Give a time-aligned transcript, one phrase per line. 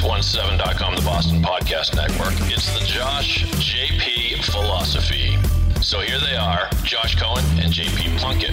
[0.00, 2.32] pod617.com, the Boston Podcast Network.
[2.50, 5.36] It's the Josh JP philosophy.
[5.82, 8.50] So here they are Josh Cohen and JP Plunkett.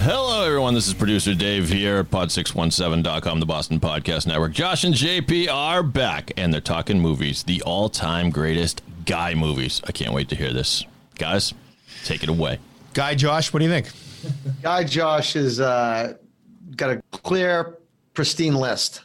[0.00, 0.72] Hello, everyone.
[0.72, 4.52] This is producer Dave here at pod617.com, the Boston Podcast Network.
[4.52, 9.82] Josh and JP are back, and they're talking movies, the all time greatest guy movies.
[9.86, 10.86] I can't wait to hear this.
[11.18, 11.52] Guys,
[12.04, 12.58] take it away.
[12.94, 13.90] Guy Josh, what do you think?
[14.62, 16.14] Guy Josh has uh,
[16.76, 17.78] got a clear,
[18.14, 19.02] pristine list.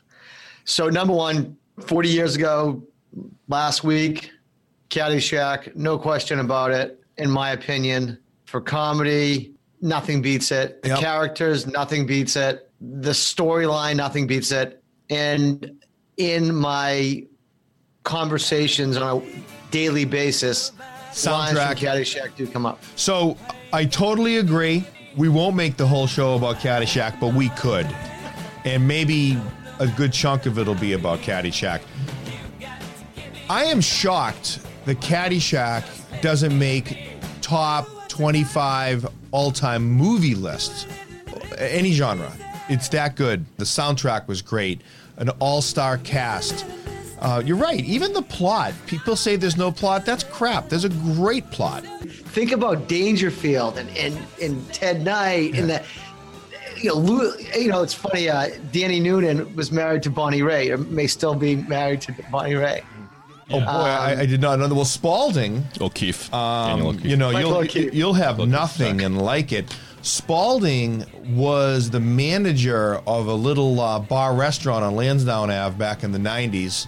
[0.65, 2.83] So, number one, 40 years ago,
[3.47, 4.31] last week,
[4.89, 6.99] Caddyshack, no question about it.
[7.17, 10.81] In my opinion, for comedy, nothing beats it.
[10.83, 10.99] The Yep.
[10.99, 12.69] characters, nothing beats it.
[12.79, 14.81] The storyline, nothing beats it.
[15.09, 15.81] And
[16.17, 17.25] in my
[18.03, 20.71] conversations on a daily basis,
[21.11, 21.75] Soundtrack.
[21.77, 22.81] Caddyshack do come up.
[22.95, 23.37] So
[23.73, 24.85] I totally agree.
[25.17, 27.87] We won't make the whole show about Caddyshack, but we could.
[28.63, 29.37] And maybe
[29.79, 31.81] a good chunk of it'll be about Caddyshack.
[33.49, 37.09] I am shocked that Caddyshack doesn't make
[37.41, 40.87] top 25 all time movie lists,
[41.57, 42.31] any genre.
[42.69, 43.45] It's that good.
[43.57, 44.81] The soundtrack was great,
[45.17, 46.65] an all star cast.
[47.19, 47.83] Uh, you're right.
[47.83, 48.73] Even the plot.
[48.87, 50.05] People say there's no plot.
[50.05, 50.69] That's crap.
[50.69, 51.83] There's a great plot.
[52.31, 55.85] Think about Dangerfield and and, and Ted Knight and that.
[56.77, 58.27] You know, Lou, you know, it's funny.
[58.29, 62.53] Uh, Danny Noonan was married to Bonnie Raitt, or may still be married to Bonnie
[62.53, 62.83] Raitt.
[63.51, 64.73] Oh boy, I, I did not know that.
[64.73, 66.33] Well, Spaulding, O'Keefe.
[66.33, 67.05] Um, O'Keefe.
[67.05, 67.93] you know, Michael you'll O'Keefe.
[67.93, 69.05] you'll have Looking nothing stuck.
[69.05, 69.75] and like it.
[70.01, 76.11] Spaulding was the manager of a little uh, bar restaurant on Lansdowne Ave back in
[76.11, 76.87] the '90s,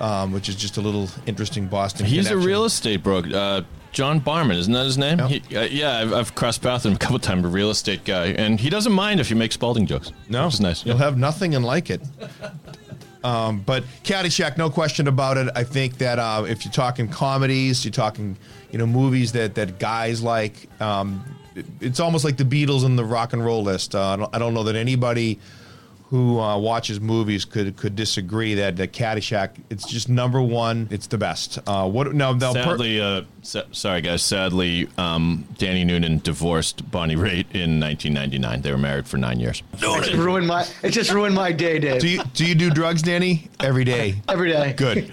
[0.00, 2.04] um, which is just a little interesting Boston.
[2.04, 3.30] He's a real estate broker.
[3.32, 3.62] Uh,
[3.94, 5.18] John Barmon, isn't that his name?
[5.20, 5.28] Yeah.
[5.28, 7.44] He, uh, yeah, I've, I've crossed paths with him a couple times.
[7.44, 10.12] A real estate guy, and he doesn't mind if you make Spaulding jokes.
[10.28, 10.84] No, it's nice.
[10.84, 12.02] You'll have nothing and like it.
[13.22, 15.48] Um, but Caddyshack, no question about it.
[15.56, 18.36] I think that uh, if you're talking comedies, you're talking,
[18.70, 20.68] you know, movies that that guys like.
[20.82, 23.94] Um, it- it's almost like the Beatles and the rock and roll list.
[23.94, 25.38] Uh, I, don't, I don't know that anybody
[26.14, 29.50] who uh, watches movies could could disagree that that Caddyshack.
[29.68, 30.86] It's just number one.
[30.92, 31.58] It's the best.
[31.66, 32.14] Uh, what?
[32.14, 32.52] No, no.
[32.54, 34.22] per- Sadly, uh, sa- sorry guys.
[34.22, 38.62] Sadly, um, Danny Noonan divorced Bonnie Raitt in 1999.
[38.62, 39.64] They were married for nine years.
[39.72, 40.64] It just ruined my.
[40.84, 42.00] It just ruined my day, Dave.
[42.00, 43.48] do you do you do drugs, Danny?
[43.58, 44.14] Every day.
[44.28, 44.72] Every day.
[44.74, 45.12] Good.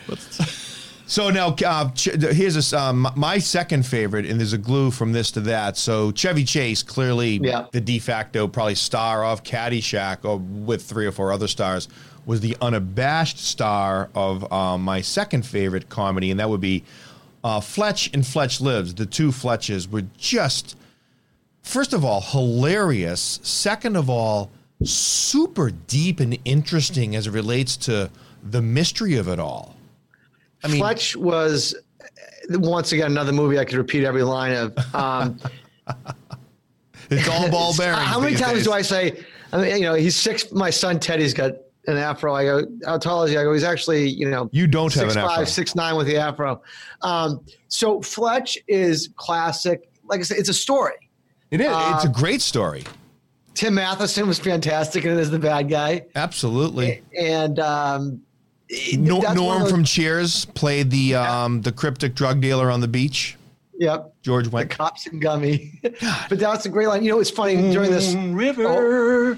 [1.12, 5.12] So now, uh, Ch- here's this, um, my second favorite, and there's a glue from
[5.12, 5.76] this to that.
[5.76, 7.66] So Chevy Chase, clearly Yeah.
[7.74, 11.90] the de facto probably star of Caddyshack, or with three or four other stars,
[12.26, 16.86] was the unabashed star of uh, my second favorite comedy, and that would be
[17.44, 18.94] uh, Fletch and Fletch Lives.
[18.96, 20.78] The two Fletches were just,
[21.62, 23.42] first of all, hilarious.
[23.44, 24.50] Second of all,
[24.82, 28.10] super deep and interesting as it relates to
[28.50, 29.76] the mystery of it all.
[30.64, 34.96] I mean, Fletch was uh, once again another movie I could repeat every line of.
[34.96, 35.40] Um,
[37.10, 38.00] it's all ball bearings.
[38.08, 38.64] how many times days.
[38.66, 39.24] do I say?
[39.54, 40.52] I mean, you know, he's six.
[40.52, 41.52] My son Teddy's got
[41.88, 42.34] an afro.
[42.36, 43.38] I go, how tall is he?
[43.38, 45.36] I go, he's actually, you know, You don't have six an afro.
[45.36, 46.62] five, six nine with the afro.
[47.02, 49.90] Um, so Fletch is classic.
[50.06, 50.94] Like I said, it's a story.
[51.50, 51.68] It is.
[51.68, 52.84] it's a Uh, great story.
[53.54, 57.02] Tim Matheson was fantastic it as the bad guy, Absolutely.
[57.20, 58.22] and um,
[58.72, 62.42] it- Nor- that's one of Norm those- from Cheers played the um, the cryptic drug
[62.42, 63.36] dealer on the beach.
[63.78, 64.14] yep.
[64.24, 64.70] George The Wendt.
[64.70, 65.80] cops and gummy,
[66.30, 67.04] but that's a great line.
[67.04, 69.38] You know, it's funny during this Mm, river.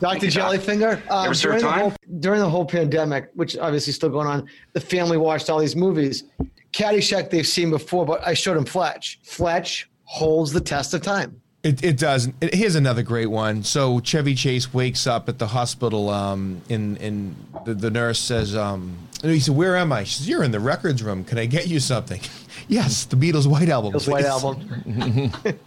[0.00, 0.26] Dr.
[0.28, 1.00] Jellyfinger.
[1.10, 4.80] Um, during, the whole, during the whole pandemic, which obviously is still going on, the
[4.80, 6.24] family watched all these movies.
[6.72, 9.18] Caddyshack they've seen before, but I showed him Fletch.
[9.24, 11.39] Fletch holds the test of time.
[11.62, 12.28] It, it does.
[12.40, 13.62] It, here's another great one.
[13.62, 18.56] So Chevy Chase wakes up at the hospital, um, and and the, the nurse says,
[18.56, 21.22] um, and he said, "Where am I?" She says, "You're in the records room.
[21.22, 22.20] Can I get you something?"
[22.68, 23.92] yes, the Beatles' White Album.
[23.92, 25.32] This white album.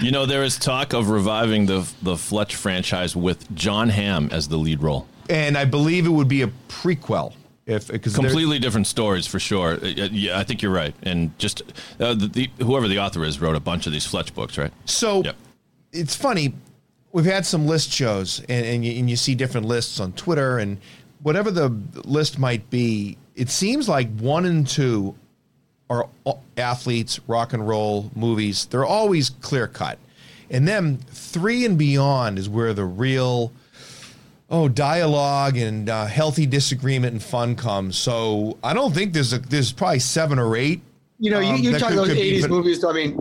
[0.00, 4.46] You know, there is talk of reviving the the Fletch franchise with Jon Hamm as
[4.48, 5.08] the lead role.
[5.30, 7.32] and I believe it would be a prequel
[7.68, 9.74] if because Completely different stories for sure.
[9.74, 10.94] Uh, Yeah, I think you're right.
[11.02, 11.62] And just
[12.00, 14.72] uh, the, the, whoever the author is wrote a bunch of these Fletch books, right?
[14.86, 15.36] So Yep.
[15.92, 16.54] it's funny.
[17.12, 20.58] We've had some list shows, and, and, you, and you see different lists on Twitter,
[20.58, 20.78] and
[21.22, 21.68] whatever the
[22.04, 25.14] list might be, it seems like one and two
[25.90, 26.08] are
[26.56, 28.66] athletes, rock and roll movies.
[28.66, 29.98] They're always clear cut,
[30.50, 33.52] and then three and beyond is where the real
[34.50, 37.96] oh dialogue and uh, healthy disagreement and fun comes.
[37.96, 40.80] So I don't think there's a there's probably seven or eight
[41.20, 42.84] You know, you, Um, you talk could- those could '80s but- movies.
[42.84, 43.18] I mean,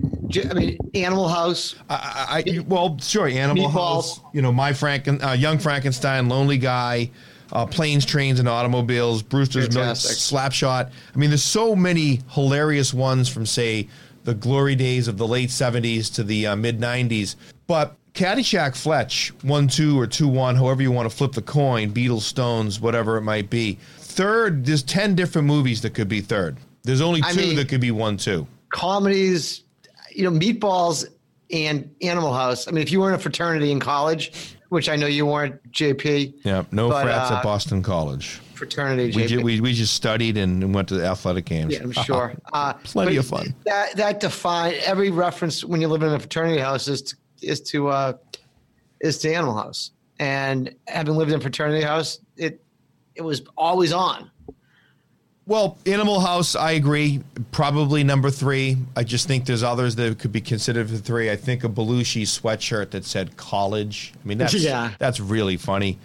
[0.49, 1.75] I mean, Animal House.
[1.89, 3.73] I, I well, sure, Animal Meatballs.
[3.73, 4.19] House.
[4.33, 7.09] You know, my Franken, uh, Young Frankenstein, Lonely Guy,
[7.53, 9.95] uh, Planes, Trains, and Automobiles, Brewster's Million.
[9.95, 10.91] Slapshot.
[11.13, 13.87] I mean, there's so many hilarious ones from say
[14.25, 17.35] the glory days of the late '70s to the uh, mid '90s.
[17.67, 21.91] But Caddyshack, Fletch, one two or two one, however you want to flip the coin,
[21.93, 23.77] Beatles, Stones, whatever it might be.
[23.99, 26.57] Third, there's ten different movies that could be third.
[26.83, 28.47] There's only two I mean- that could be one two.
[28.69, 29.63] comedies,
[30.11, 31.05] you know, Meatballs
[31.51, 32.67] and Animal House.
[32.67, 35.71] I mean, if you were in a fraternity in college, which I know you weren't,
[35.71, 36.33] JP.
[36.43, 38.41] Yeah, no but, frats uh, at Boston College.
[38.55, 39.27] Fraternity, We, JP.
[39.27, 41.75] ju- we, we just studied and, went to the athletic games.
[41.75, 42.33] yeah, I'm sure.
[42.51, 43.53] Uh, Plenty of fun.
[43.65, 47.61] That that define every reference when you live in a fraternity house is to, is
[47.61, 48.13] to uh,
[49.01, 49.91] is to Animal House.
[50.19, 52.63] And having lived in fraternity house, it
[53.15, 54.31] it was always on.
[55.45, 57.23] Well, Animal House, I agree.
[57.53, 58.75] Probably number three.
[58.97, 61.31] I just think there's others that could be considered for three.
[61.31, 64.13] I think a Belushi sweatshirt that said college.
[64.21, 64.91] I mean, that's Yeah.
[64.99, 65.99] that's really funny.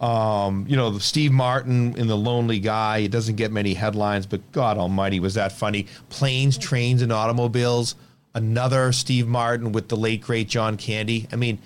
[0.00, 2.98] Um, you know, Steve Martin in The Lonely Guy.
[2.98, 5.86] It doesn't get many headlines, but God Almighty, was that funny?
[6.08, 7.94] Planes, trains, and automobiles.
[8.34, 11.26] Another Steve Martin with the late great John Candy.
[11.32, 11.58] I mean,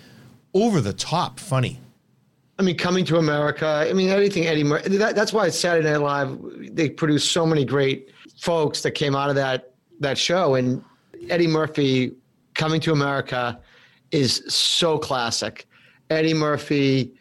[0.55, 1.81] over the top funny.
[2.59, 3.67] I mean, coming to America.
[3.67, 4.97] I mean, anything Eddie Murphy.
[4.97, 6.39] That, that's why Saturday Night Live.
[6.75, 10.85] They produced so many great folks that came out of that that show, and
[11.29, 12.13] Eddie Murphy
[12.55, 13.59] coming to America
[14.11, 15.67] is so classic.
[16.11, 17.13] Eddie Murphy,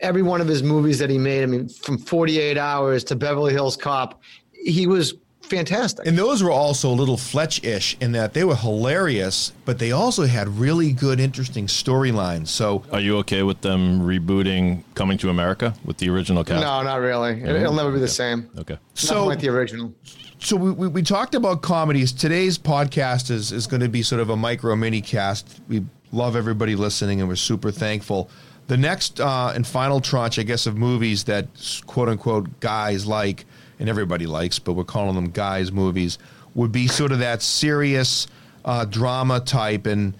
[0.00, 1.42] every one of his movies that he made.
[1.42, 4.20] I mean, from Forty Eight Hours to Beverly Hills Cop,
[4.52, 5.14] he was
[5.46, 6.06] fantastic.
[6.06, 10.24] And those were also a little Fletch-ish in that they were hilarious, but they also
[10.26, 12.48] had really good, interesting storylines.
[12.48, 16.60] So Are you okay with them rebooting Coming to America with the original cast?
[16.62, 17.40] no, not really.
[17.42, 18.48] It, will never be the same.
[18.58, 18.78] Okay.
[18.94, 19.94] So- Nothing like the original.
[20.38, 22.12] so we, we, we talked about comedies.
[22.12, 25.60] Today's podcast is, is going to be sort of a micro mini cast.
[25.68, 28.30] We love everybody listening and we're super thankful.
[28.68, 31.46] The next uh, and final tranche, I guess, of movies that
[31.86, 33.44] quote unquote guys like
[33.78, 36.18] and everybody likes, but we're calling them guys movies,
[36.54, 38.26] would be sort of that serious
[38.64, 39.86] uh, drama type.
[39.86, 40.14] And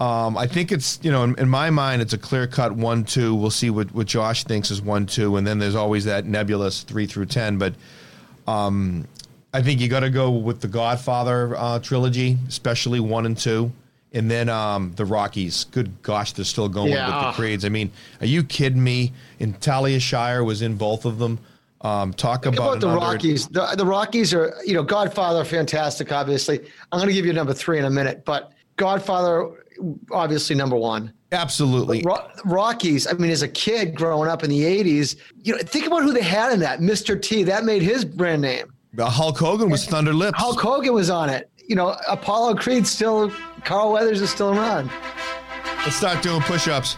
[0.00, 3.04] um, I think it's, you know, in, in my mind, it's a clear cut one,
[3.04, 3.34] two.
[3.34, 5.36] We'll see what, what Josh thinks is one, two.
[5.36, 7.58] And then there's always that nebulous three through 10.
[7.58, 7.74] But
[8.46, 13.70] I think you got to go with the Godfather uh, trilogy, especially one and two,
[14.12, 15.64] and then um, the Rockies.
[15.64, 17.06] Good gosh, they're still going Yeah.
[17.28, 17.64] with the creeds.
[17.64, 17.90] I mean,
[18.20, 19.12] are you kidding me?
[19.38, 21.38] And Talia Shire was in both of them.
[21.84, 23.46] Um, talk Think about, about the Rockies.
[23.48, 26.60] The, the Rockies are, you know, Godfather, fantastic, obviously.
[26.90, 29.50] I'm going to give you number three in a minute, but Godfather,
[30.10, 31.12] obviously number one.
[31.30, 32.02] Absolutely.
[32.02, 35.86] Ro- Rockies, I mean, as a kid growing up in the 80s, you know, think
[35.86, 36.80] about who they had in that.
[36.80, 37.20] Mr.
[37.20, 38.72] T, that made his brand name.
[38.98, 40.38] Hulk Hogan was Thunder Lips.
[40.38, 41.50] Hulk Hogan was on it.
[41.68, 43.30] You know, Apollo Creed still,
[43.64, 44.90] Carl Weathers is still around.
[45.78, 46.96] Let's start doing push-ups.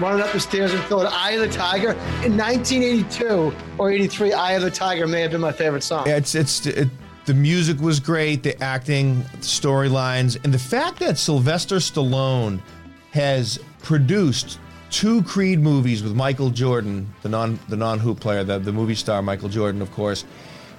[0.00, 1.90] Running up the stairs and feeling Eye of the Tiger.
[2.24, 6.08] In 1982 or 83, Eye of the Tiger may have been my favorite song.
[6.08, 6.88] It's it's it,
[7.26, 12.62] the music was great, the acting, the storylines, and the fact that Sylvester Stallone
[13.10, 14.58] has produced
[14.90, 18.94] two Creed movies with Michael Jordan, the non the non hoop player, the the movie
[18.94, 20.24] star Michael Jordan, of course,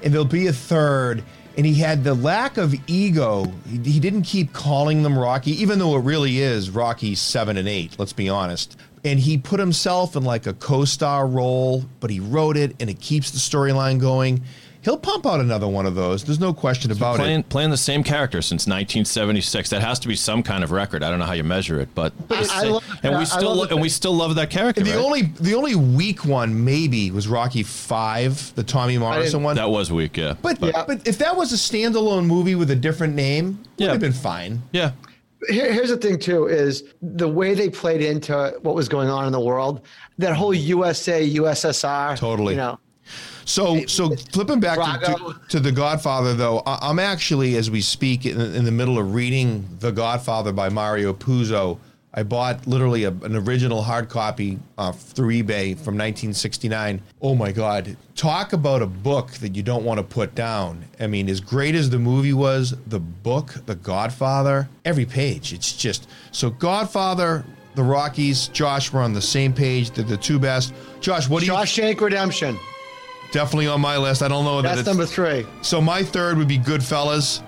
[0.01, 1.23] and there'll be a third.
[1.57, 3.43] And he had the lack of ego.
[3.67, 7.67] He, he didn't keep calling them Rocky, even though it really is Rocky seven and
[7.67, 7.99] eight.
[7.99, 8.77] Let's be honest.
[9.03, 12.99] And he put himself in like a co-star role, but he wrote it, and it
[12.99, 14.43] keeps the storyline going.
[14.83, 16.23] He'll pump out another one of those.
[16.23, 17.49] There's no question about Playing, it.
[17.49, 19.69] playing the same character since 1976.
[19.69, 21.03] That has to be some kind of record.
[21.03, 23.23] I don't know how you measure it, but, But the I love and we I
[23.25, 24.83] still love and that- we still love that character.
[24.83, 24.97] The right?
[24.99, 29.55] only the only weak one maybe was Rocky Five, the Tommy Morrison one.
[29.55, 30.33] that was weak, yeah.
[30.41, 30.83] but, Yeah.
[30.87, 33.91] but if that was a standalone movie with a different name, would Yeah.
[33.91, 34.63] have been fine.
[34.71, 34.91] yeah,
[35.49, 39.25] Here, here's the thing too is the way they played into what was going on
[39.25, 39.81] in the world
[40.17, 42.53] that whole usa ussr Totally.
[42.53, 42.79] you know
[43.45, 48.25] So, so flipping back to, to, to The Godfather, though, I'm actually, as we speak,
[48.25, 51.79] in, in the middle of reading The Godfather by Mario Puzo.
[52.13, 57.01] I bought literally a, an original hard copy uh, through eBay from 1969.
[57.21, 57.95] Oh my God.
[58.15, 60.83] Talk about a book that you don't want to put down.
[60.99, 65.71] I mean, as great as the movie was, the book, The Godfather, every page, it's
[65.75, 67.45] just so Godfather.
[67.73, 69.91] The Rockies, Josh, we're on the same page.
[69.91, 70.73] They're the two best.
[70.99, 72.59] Josh, what do you Shawshank Redemption.
[73.31, 74.21] definitely on my list.
[74.21, 75.45] I don't know that That's number three.
[75.61, 77.41] so my third would be Goodfellas,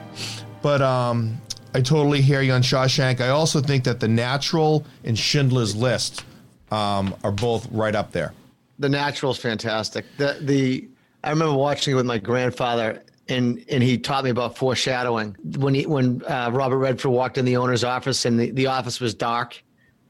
[0.62, 1.38] but um,
[1.74, 3.20] I totally hear you on Shawshank.
[3.20, 6.24] I also think that The Natural and Schindler's List
[6.72, 8.34] um, are both right up there.
[8.80, 10.06] The Natural is fantastic.
[10.18, 10.88] The the
[11.24, 15.36] I remember watching it with my grandfather and and he taught me about foreshadowing.
[15.58, 19.00] When he when uh, Robert Redford walked in the owner's office and the, the office
[19.00, 19.62] was dark,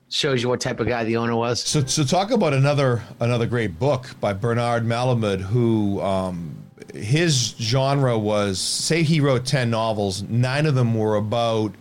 [0.09, 1.61] shows you what type of guy the owner was.
[1.61, 6.62] So, so talk about another another great book by Bernard Malamud, who um,
[6.93, 11.73] his genre was say he wrote ten novels, nine of them were about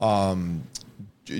[0.00, 0.62] um,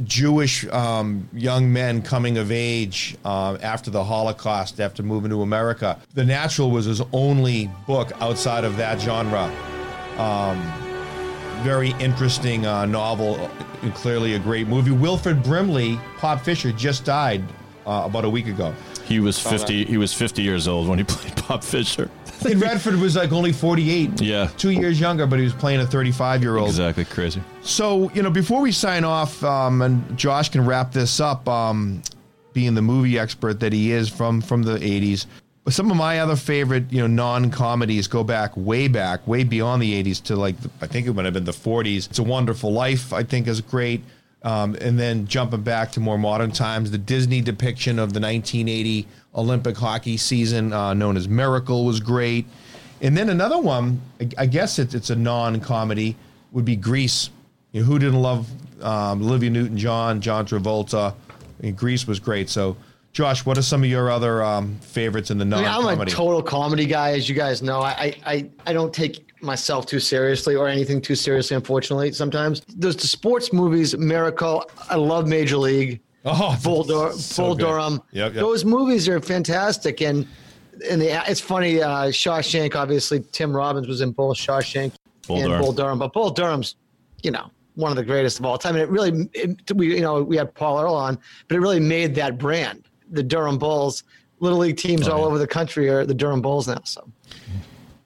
[0.04, 5.98] Jewish um, young men coming of age uh, after the Holocaust, after moving to America.
[6.14, 9.44] The Natural was his only book outside of that genre.
[10.18, 10.60] Um,
[11.62, 13.36] very interesting uh, novel
[13.82, 14.90] and clearly a great movie.
[14.90, 17.42] Wilford Brimley, Pop Fisher, just died
[17.86, 18.74] uh, about a week ago.
[19.04, 19.84] He was fifty.
[19.84, 22.10] He was fifty years old when he played Pop Fisher.
[22.44, 24.20] And Redford was like only 48.
[24.20, 24.48] Yeah.
[24.56, 26.68] Two years younger, but he was playing a 35 year old.
[26.68, 27.42] Exactly, crazy.
[27.62, 32.02] So, you know, before we sign off, um, and Josh can wrap this up, um,
[32.52, 35.26] being the movie expert that he is from from the 80s.
[35.64, 39.82] But Some of my other favorite, you know, non-comedies go back way back, way beyond
[39.82, 42.08] the 80s to like I think it would have been the 40s.
[42.08, 44.02] It's a Wonderful Life, I think, is great.
[44.42, 49.06] Um, and then jumping back to more modern times, the Disney depiction of the 1980
[49.38, 52.46] Olympic hockey season, uh, known as Miracle, was great.
[53.00, 56.16] And then another one, I, I guess it's, it's a non-comedy,
[56.52, 57.30] would be Grease.
[57.72, 58.48] You know, who didn't love
[58.82, 61.12] um, Olivia Newton-John, John Travolta?
[61.12, 62.48] I mean, Grease was great.
[62.48, 62.76] So,
[63.12, 66.00] Josh, what are some of your other um, favorites in the I non-comedy?
[66.00, 67.80] I'm a total comedy guy, as you guys know.
[67.80, 71.56] I, I I don't take myself too seriously or anything too seriously.
[71.56, 74.70] Unfortunately, sometimes those the sports movies, Miracle.
[74.88, 76.00] I love Major League.
[76.24, 77.54] Oh, Bull, Dur- so Bull.
[77.54, 78.02] Durham.
[78.12, 78.40] Yep, yep.
[78.42, 80.26] Those movies are fantastic, and
[80.90, 81.82] and the, it's funny.
[81.82, 84.92] Uh, Shawshank, obviously, Tim Robbins was in both Shawshank
[85.26, 85.60] Bull and Durham.
[85.62, 86.76] Bull Durham, but Bull Durham's,
[87.22, 88.74] you know, one of the greatest of all time.
[88.76, 91.80] And it really, it, we you know, we had Paul Earl on, but it really
[91.80, 94.04] made that brand, the Durham Bulls.
[94.40, 95.24] Little league teams Oh, all yeah.
[95.24, 96.80] over the country are the Durham Bulls now.
[96.84, 97.08] So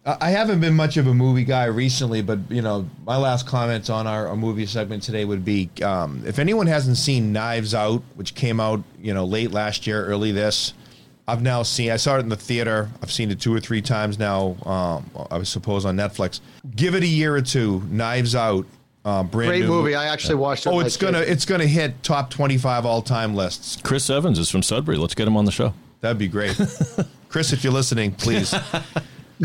[0.05, 3.47] I I haven't been much of a movie guy recently, but you know, my last
[3.47, 7.75] comments on our, our movie segment today would be: um, if anyone hasn't seen Knives
[7.75, 10.75] Out, which came out you know late last year, early this,
[11.29, 11.91] I've now seen.
[11.91, 12.91] I saw it in the theater.
[13.03, 14.57] I've seen it two or three times now.
[14.65, 16.41] Um, I suppose on Netflix.
[16.75, 17.83] Give it a year or two.
[17.89, 18.67] Knives Out,
[19.05, 19.95] uh, brand great new movie.
[19.95, 20.71] I actually watched it.
[20.71, 21.31] Oh, it's gonna kids.
[21.31, 23.79] it's gonna hit top twenty five all time lists.
[23.83, 24.97] Chris Evans is from Sudbury.
[24.97, 25.75] Let's get him on the show.
[26.01, 26.61] That'd be great,
[27.29, 27.53] Chris.
[27.53, 28.53] If you're listening, please.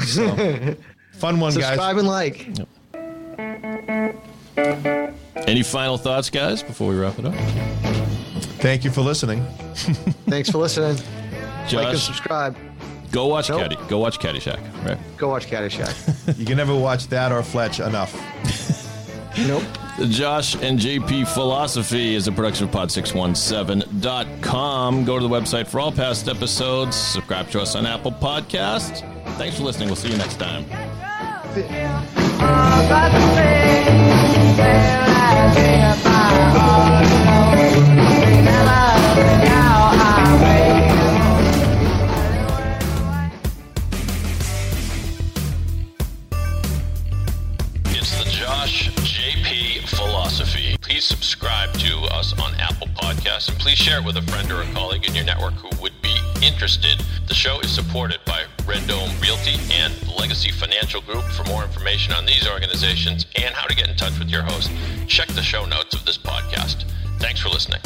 [0.06, 0.76] So,
[1.14, 1.66] fun one, guys.
[1.66, 2.48] subscribe and like.
[5.48, 7.34] Any final thoughts, guys, before we wrap it up?
[8.60, 9.46] Thank you for listening.
[10.28, 10.96] Thanks for listening.
[10.98, 11.06] Like
[11.70, 12.58] and Josh, subscribe.
[13.12, 13.62] go watch Nope.
[13.62, 13.78] Caddy.
[13.88, 14.60] Go watch Caddyshack.
[14.86, 14.98] Right.
[15.18, 15.94] Go watch Caddyshack.
[16.44, 18.14] You can never watch that or Fletch enough.
[19.48, 19.64] nope.
[19.98, 25.06] The Josh and JP Philosophy is a production of pod617.com.
[25.06, 26.96] Go to the website for all past episodes.
[26.98, 29.04] Subscribe to us on Apple Podcasts.
[29.36, 29.90] Thanks for listening.
[29.90, 30.66] We'll see you next time.
[47.90, 50.78] It's the Josh JP Philosophy.
[50.82, 54.62] Please subscribe to us on Apple Podcasts and please share it with a friend or
[54.62, 55.97] a colleague in your network who would
[56.42, 57.04] interested.
[57.28, 61.24] The show is supported by Red Dome Realty and Legacy Financial Group.
[61.26, 64.72] For more information on these organizations and how to get in touch with your host,
[65.08, 66.86] check the show notes of this podcast.
[67.20, 67.82] Thanks for listening.